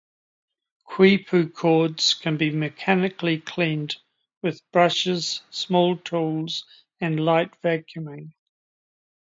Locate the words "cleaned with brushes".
3.39-5.41